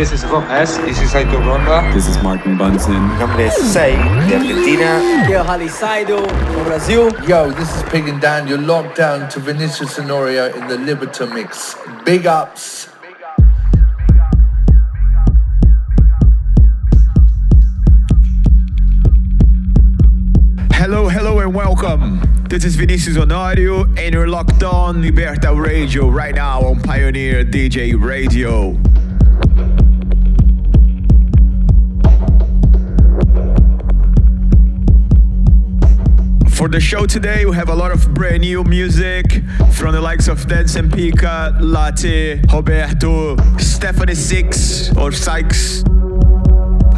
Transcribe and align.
This 0.00 0.12
is 0.12 0.24
Rob 0.24 0.44
S. 0.44 0.78
This 0.78 0.98
is 1.02 1.10
Aitor 1.10 1.44
Ronda. 1.44 1.92
This 1.92 2.08
is 2.08 2.16
Martin 2.22 2.56
Bunsen. 2.56 2.94
Mi 2.94 3.18
nombre 3.18 3.44
es 3.44 3.54
Sei, 3.70 3.92
de 3.92 4.34
Argentina. 4.34 5.28
Yo, 5.28 5.42
Hali 5.44 5.68
Saido, 5.68 6.26
from 6.26 6.64
Brazil. 6.64 7.10
Yo, 7.28 7.50
this 7.50 7.76
is 7.76 7.82
Pig 7.90 8.08
and 8.08 8.18
Dan. 8.18 8.48
You're 8.48 8.56
locked 8.56 8.96
down 8.96 9.28
to 9.28 9.40
Vinicius 9.40 9.98
Honorio 9.98 10.56
in 10.56 10.68
the 10.68 10.78
Liberta 10.78 11.26
mix. 11.26 11.76
Big 12.06 12.26
ups. 12.26 12.88
Hello, 20.72 21.10
hello, 21.10 21.40
and 21.40 21.54
welcome. 21.54 22.22
This 22.48 22.64
is 22.64 22.74
Vinicius 22.74 23.18
Honorio, 23.18 23.84
and 23.98 24.14
you're 24.14 24.28
locked 24.28 24.62
on 24.62 25.02
Liberta 25.02 25.54
Radio 25.54 26.08
right 26.08 26.34
now 26.34 26.62
on 26.62 26.80
Pioneer 26.80 27.44
DJ 27.44 28.02
Radio. 28.02 28.80
For 36.60 36.68
the 36.68 36.78
show 36.78 37.06
today, 37.06 37.46
we 37.46 37.56
have 37.56 37.70
a 37.70 37.74
lot 37.74 37.90
of 37.90 38.12
brand 38.12 38.42
new 38.42 38.62
music 38.64 39.42
from 39.72 39.94
the 39.94 40.00
likes 40.02 40.28
of 40.28 40.46
Dense 40.46 40.76
and 40.76 40.92
Pika, 40.92 41.56
Latte, 41.58 42.42
Roberto, 42.52 43.38
Stephanie 43.56 44.14
Six 44.14 44.94
or 44.94 45.10
Sykes. 45.10 45.82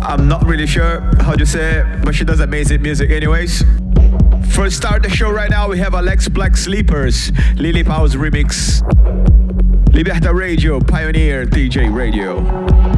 I'm 0.03 0.27
not 0.27 0.45
really 0.47 0.67
sure 0.67 1.01
how 1.21 1.37
to 1.37 1.47
say 1.47 1.79
it, 1.79 2.05
but 2.05 2.13
she 2.13 2.25
does 2.25 2.41
amazing 2.41 2.83
music 2.83 3.13
anyways. 3.13 3.63
For 4.51 4.69
start 4.69 5.05
the 5.05 5.09
show 5.09 5.31
right 5.31 5.49
now, 5.49 5.69
we 5.69 5.79
have 5.79 5.95
Alex 5.95 6.29
Black 6.29 6.57
Sleepers, 6.57 7.31
Lily 7.55 7.85
Powell's 7.85 8.17
remix. 8.17 8.83
Liberta 9.93 10.35
Radio, 10.35 10.81
Pioneer 10.81 11.47
DJ 11.47 11.95
Radio. 11.95 12.92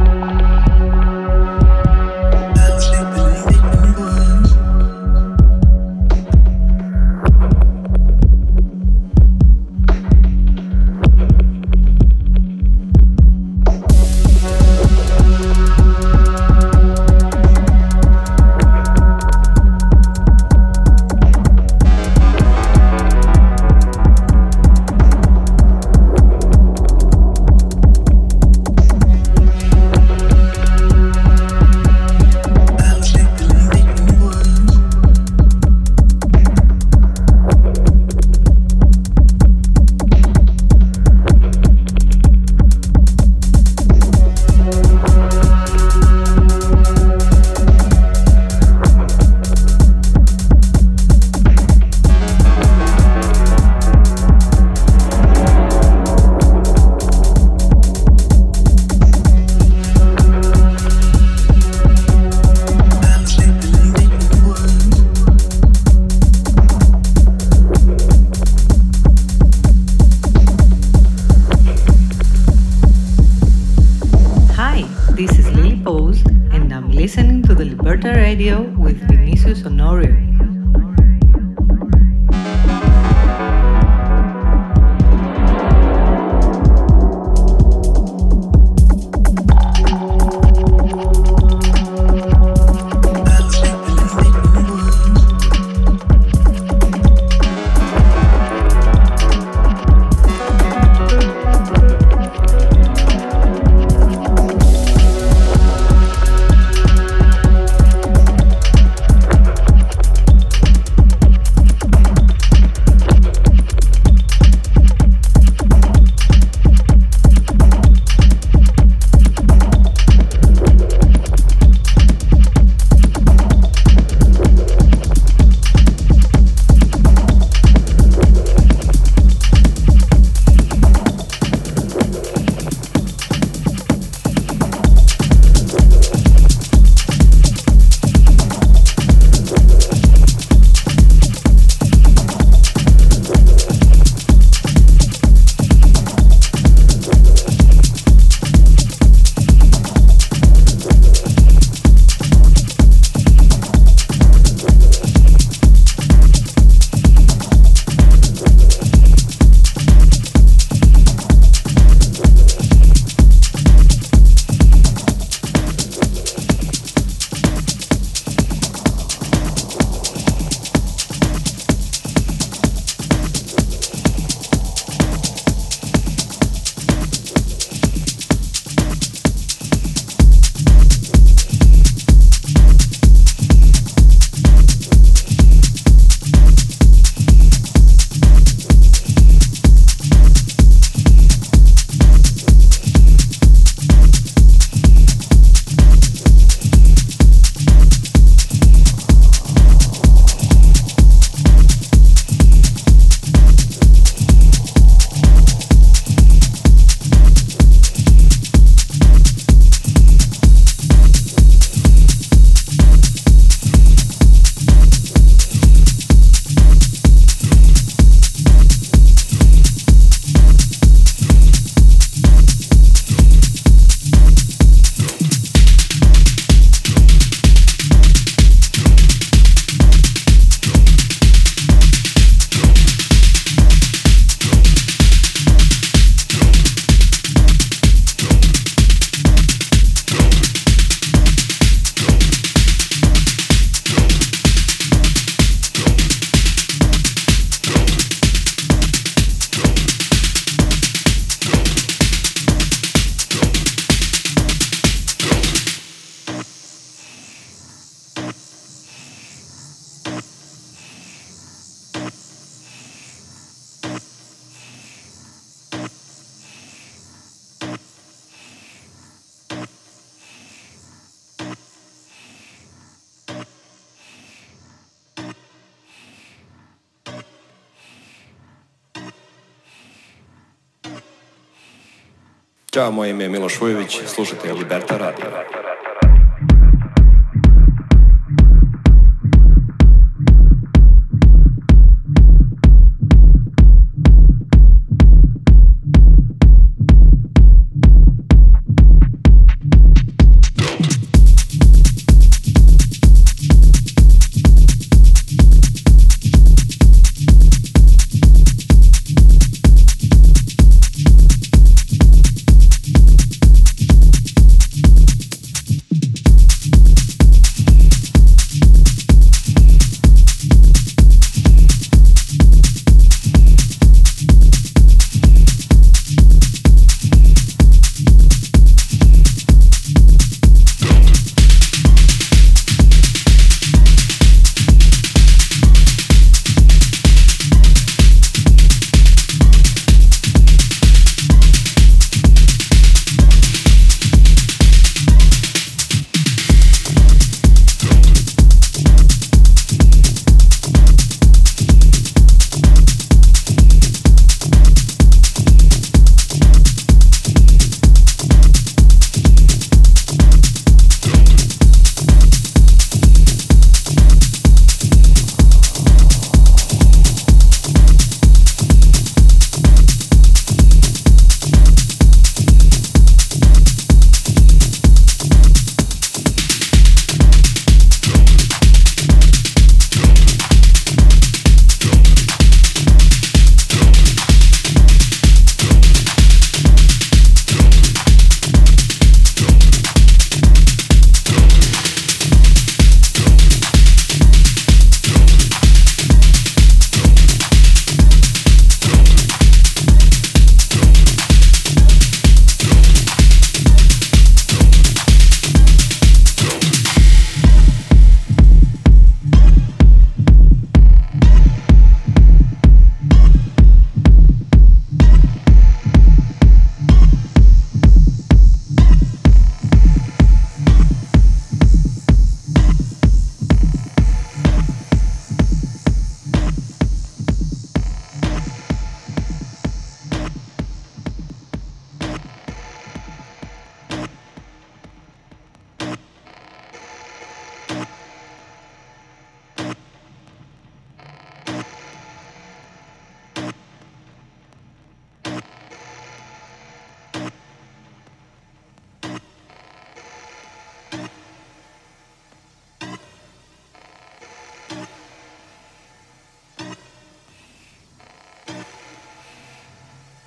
Ćao, 282.75 282.90
moje 282.90 283.11
ime 283.11 283.25
je 283.25 283.28
Miloš 283.28 283.61
Vujović, 283.61 283.99
slušajte 284.06 284.52
Liberta 284.52 284.97
Radio. 284.97 285.26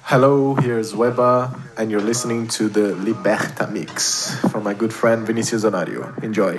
Hello, 0.09 0.55
here's 0.55 0.93
Weba, 0.93 1.53
and 1.75 1.91
you're 1.91 1.99
listening 1.99 2.47
to 2.47 2.69
the 2.69 2.95
Liberta 2.95 3.69
Mix 3.69 4.39
from 4.49 4.63
my 4.63 4.73
good 4.73 4.93
friend 4.93 5.27
Vinicius 5.27 5.65
Honorio. 5.65 6.23
Enjoy. 6.23 6.57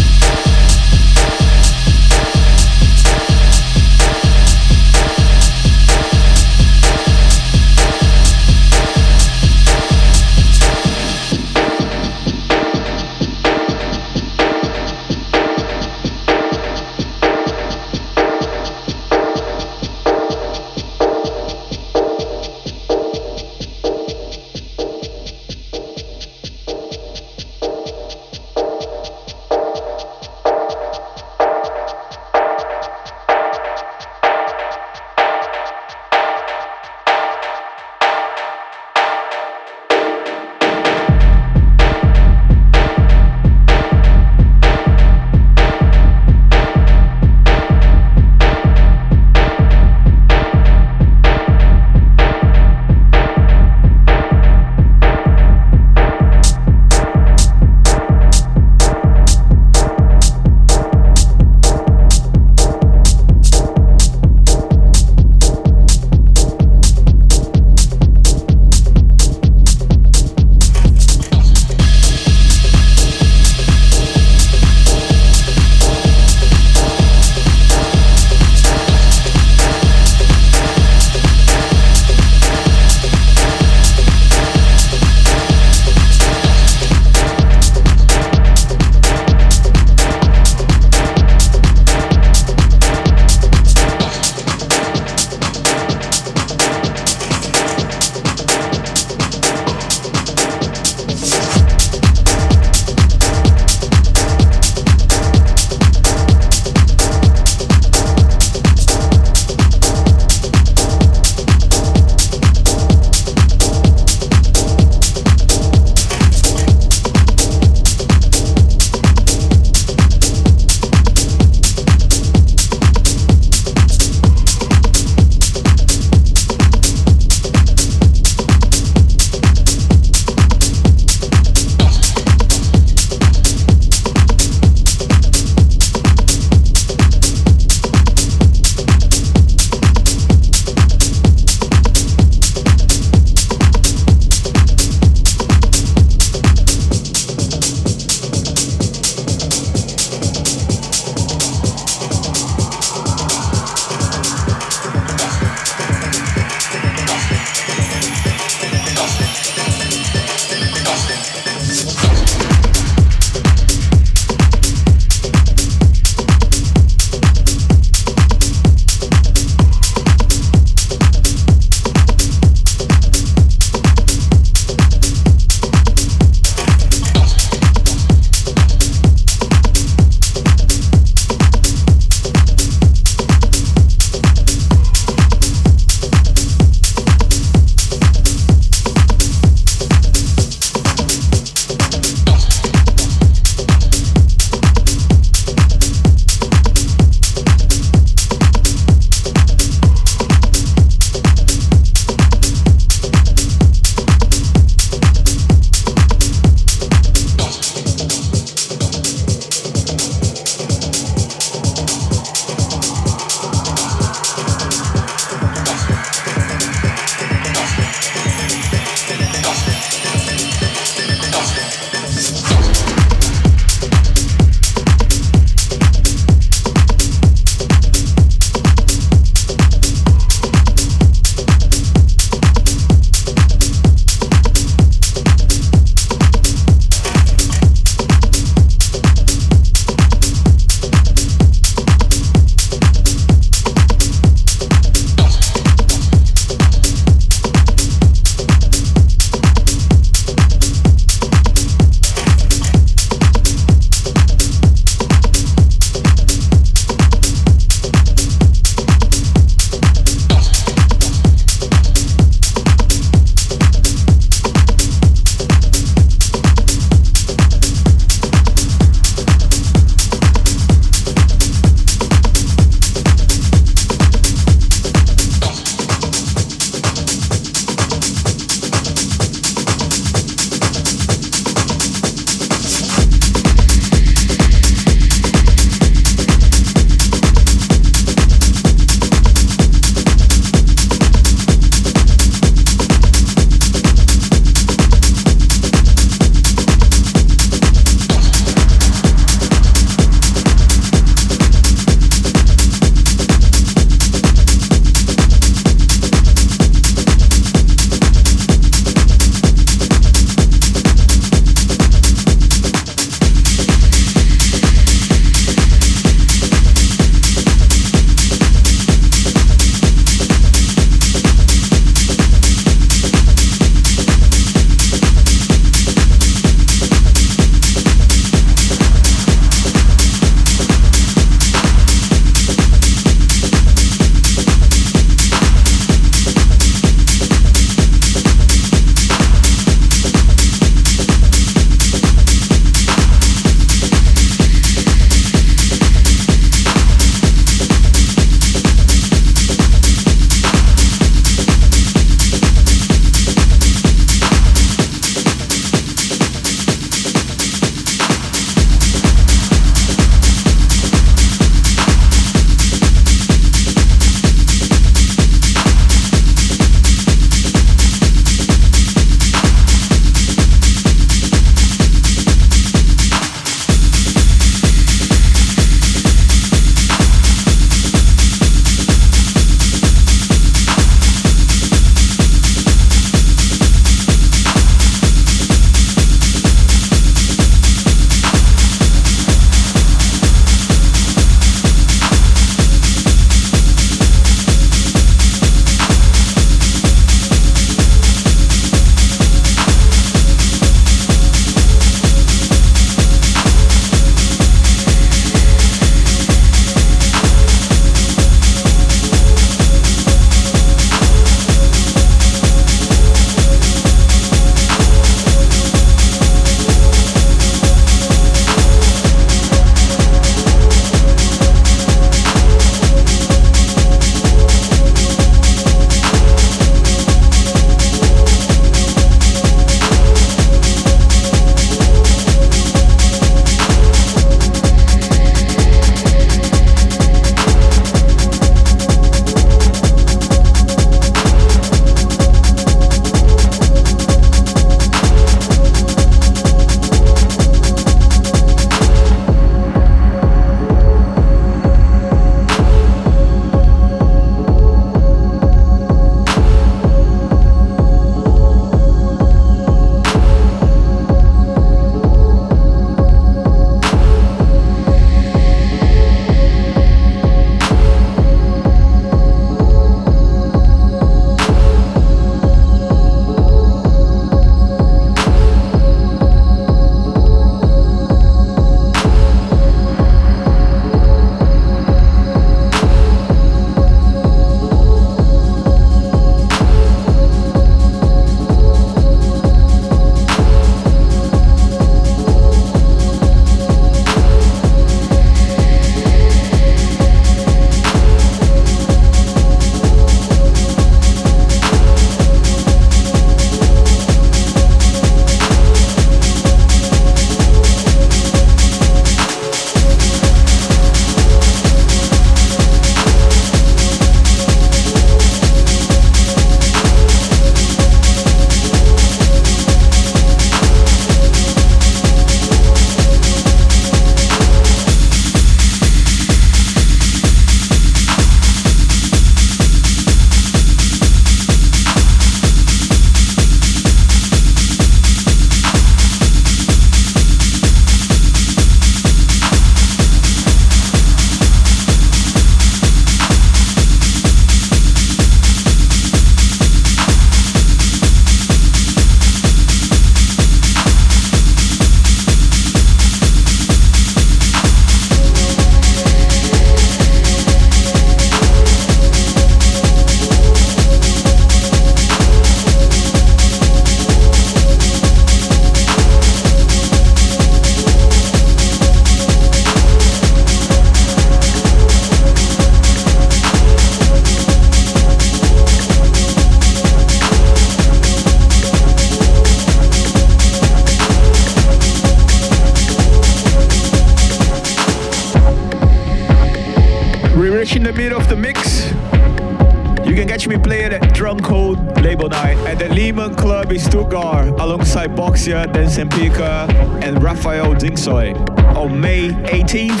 Club 593.62 593.72
in 593.72 593.78
Stuttgart 593.78 594.48
alongside 594.60 595.14
Boxia, 595.14 595.72
Dan 595.72 596.08
Pika, 596.08 596.68
and 597.04 597.22
Raphael 597.22 597.76
Dincsoy 597.76 598.34
on 598.76 599.00
May 599.00 599.28
18th 599.28 600.00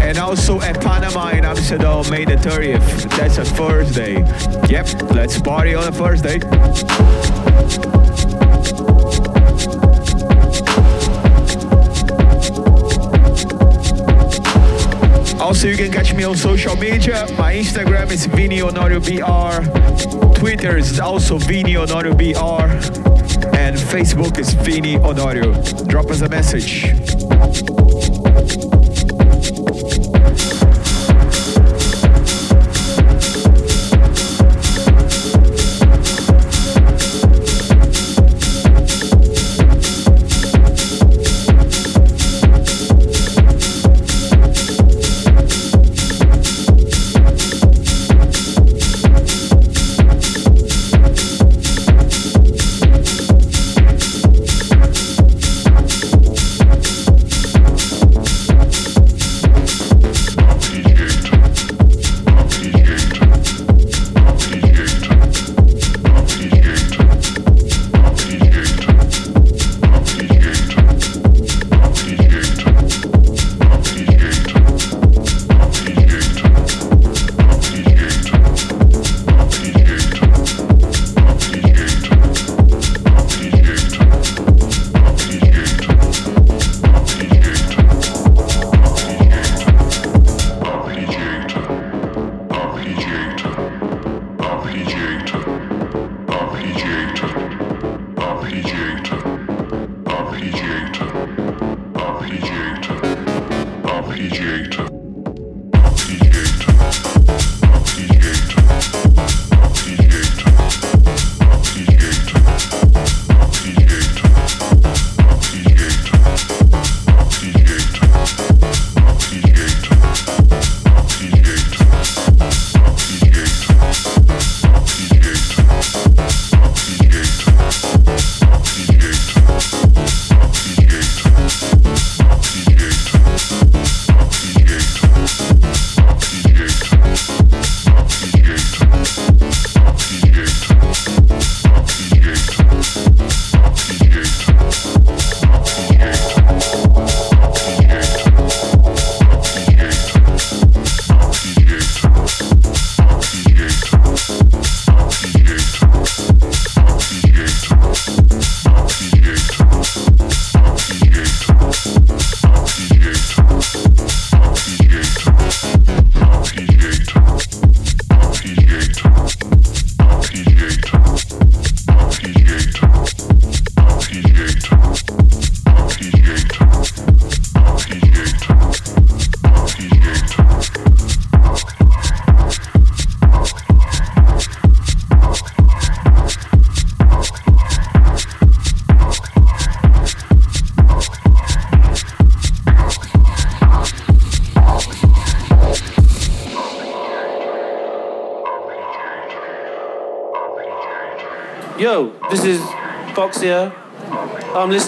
and 0.00 0.18
also 0.18 0.60
at 0.60 0.80
Panama 0.80 1.28
in 1.28 1.44
Amsterdam 1.44 1.98
on 1.98 2.10
May 2.10 2.24
the 2.24 2.34
30th. 2.34 3.08
That's 3.16 3.38
a 3.38 3.44
Thursday. 3.44 4.24
Yep, 4.68 5.14
let's 5.14 5.40
party 5.40 5.76
on 5.76 5.86
a 5.86 5.92
Thursday. 5.92 6.40
Also, 15.40 15.68
you 15.68 15.76
can 15.76 15.92
catch 15.92 16.12
me 16.12 16.24
on 16.24 16.34
social 16.34 16.74
media. 16.74 17.24
My 17.38 17.54
Instagram 17.54 18.10
is 18.10 18.26
Vini. 18.26 18.56
Twitter 20.38 20.76
is 20.76 21.00
also 21.00 21.38
Vini 21.38 21.76
Honorio 21.76 22.12
BR. 22.14 22.70
And 23.56 23.76
Facebook 23.76 24.38
is 24.38 24.52
Vini 24.52 24.96
Honorio. 24.96 25.88
Drop 25.88 26.10
us 26.10 26.20
a 26.20 26.28
message. 26.28 27.15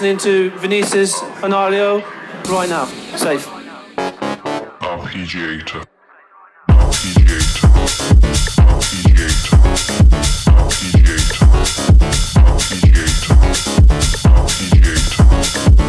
listening 0.01 0.17
to 0.17 0.57
Vinicius 0.61 1.19
Honorio 1.43 2.05
right 2.49 2.69
now. 2.69 2.85
Safe. 3.17 3.45
Arpeggiator. 4.81 5.85
Arpeggiator. 6.69 7.67
Arpeggiator. 8.63 9.59
Arpeggiator. 10.55 11.49
Arpeggiator. 12.47 13.35
Arpeggiator. 14.23 15.88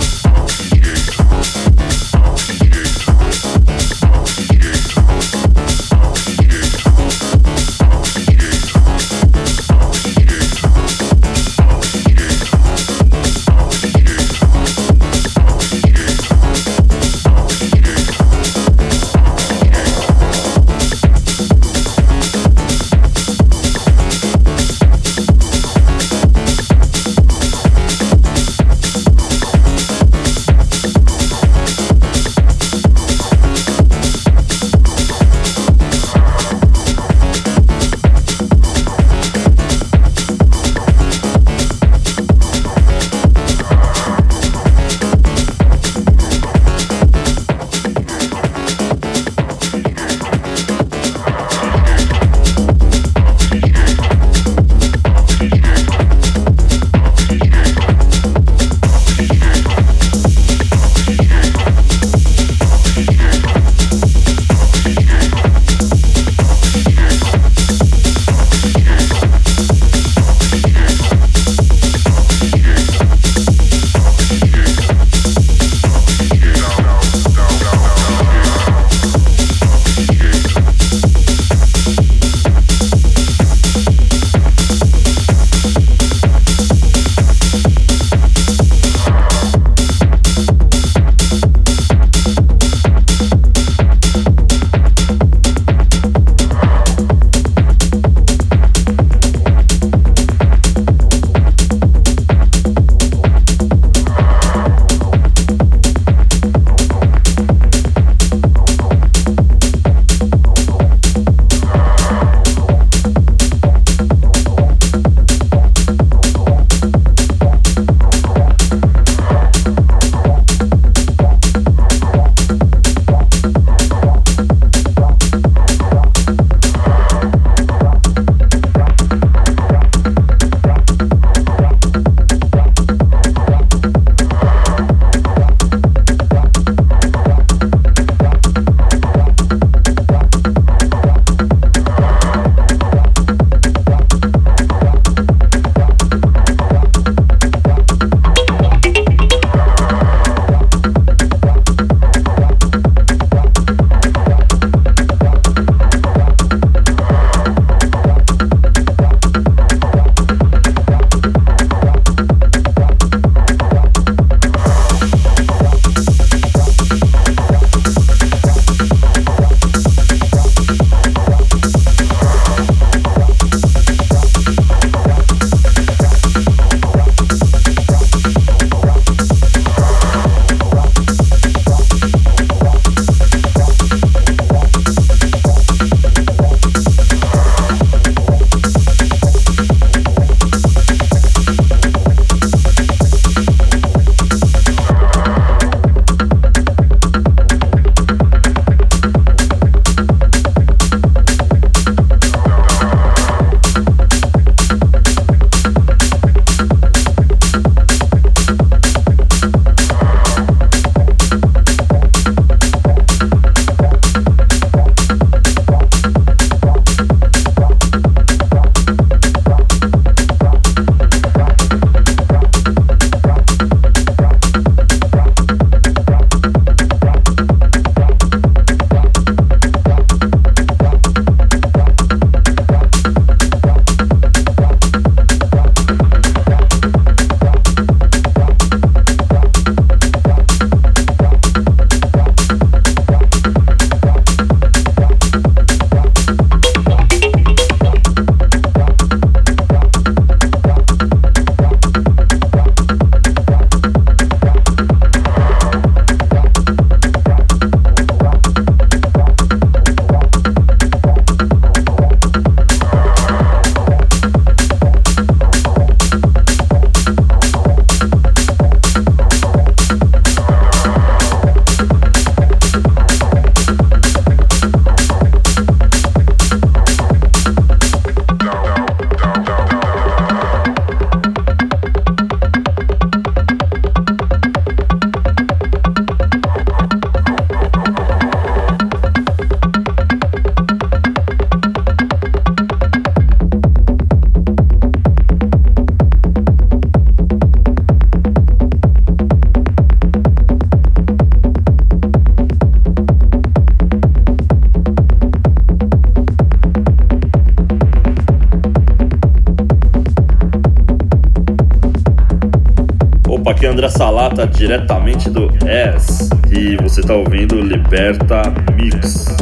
André 313.70 313.88
Salata, 313.88 314.48
diretamente 314.48 315.30
do 315.30 315.48
S. 315.66 316.28
E 316.50 316.76
você 316.78 317.02
tá 317.02 317.14
ouvindo 317.14 317.62
Liberta 317.62 318.42
Mix. 318.76 319.38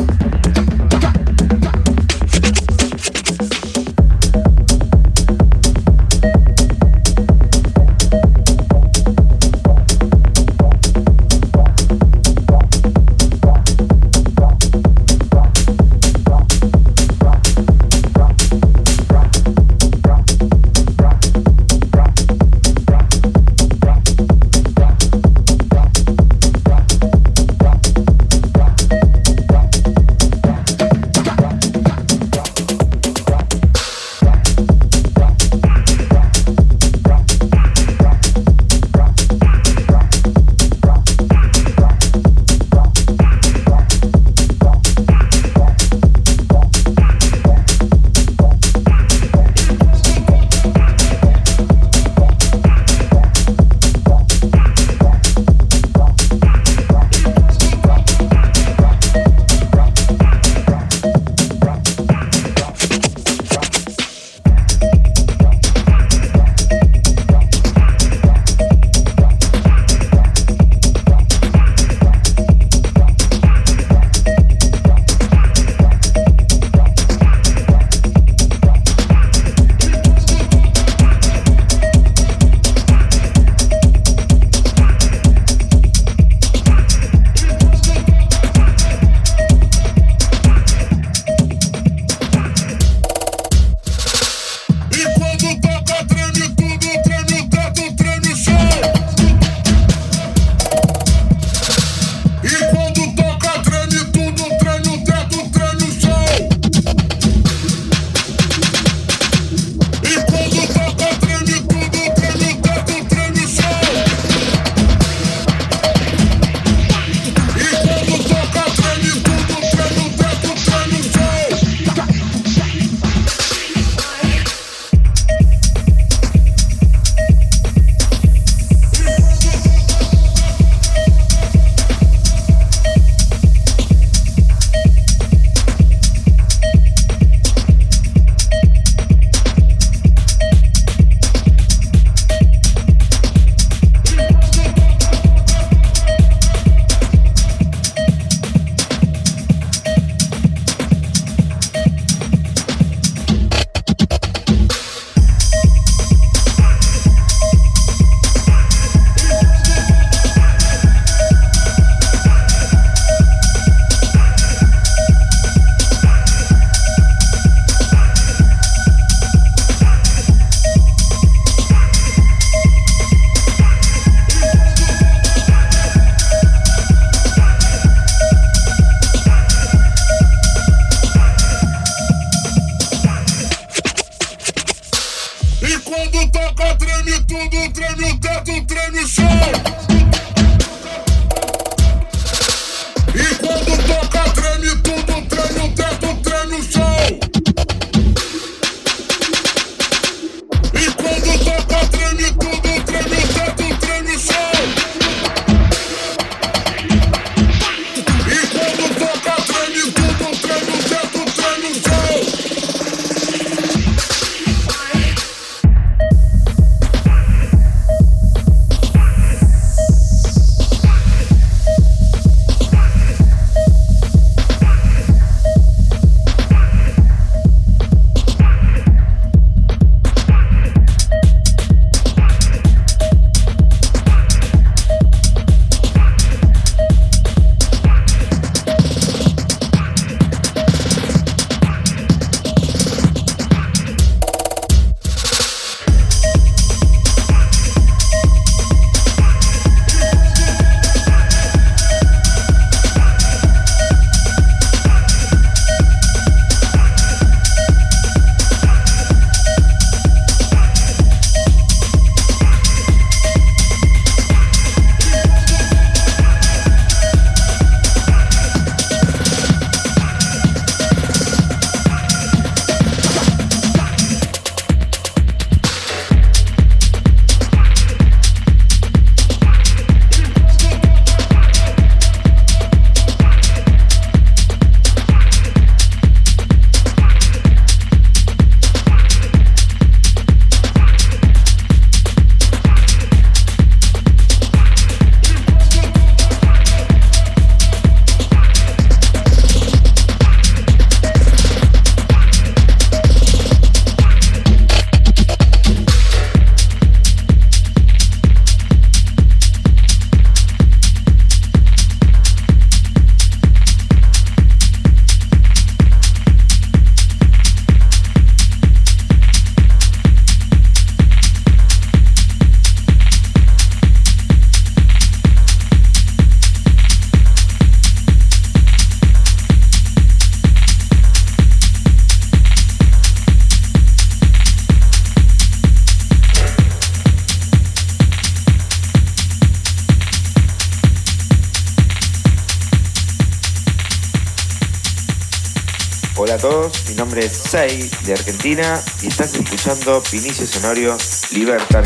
Mi 346.87 346.95
nombre 346.95 347.25
es 347.25 347.33
Sei 347.33 347.89
de 348.05 348.13
Argentina 348.13 348.81
y 349.01 349.07
estás 349.07 349.35
escuchando 349.35 350.01
Vinicio 350.11 350.45
Sonorio 350.45 350.95
Liberta 351.31 351.81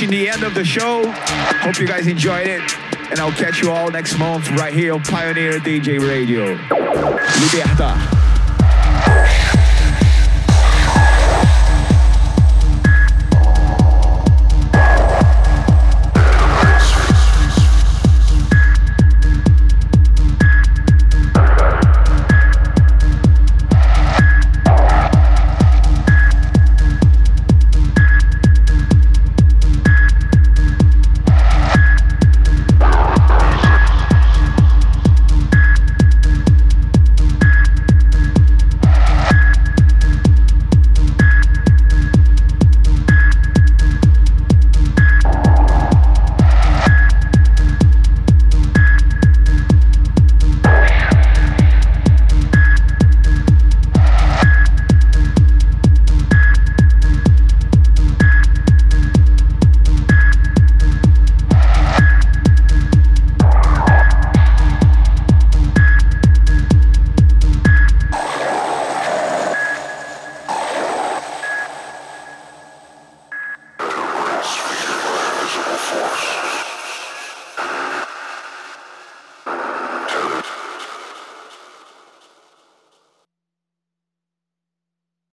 reaching 0.00 0.18
the 0.18 0.30
end 0.30 0.42
of 0.42 0.54
the 0.54 0.64
show. 0.64 1.10
Hope 1.12 1.78
you 1.78 1.86
guys 1.86 2.06
enjoyed 2.06 2.46
it. 2.46 2.62
And 3.10 3.18
I'll 3.18 3.32
catch 3.32 3.60
you 3.60 3.70
all 3.70 3.90
next 3.90 4.18
month 4.18 4.50
right 4.52 4.72
here 4.72 4.94
on 4.94 5.02
Pioneer 5.02 5.58
DJ 5.58 6.00
Radio. 6.00 6.54
Liberta. 6.54 8.19